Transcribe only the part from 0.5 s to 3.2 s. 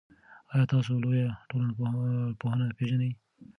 آیا تاسو لویه ټولنپوهنه پېژنئ؟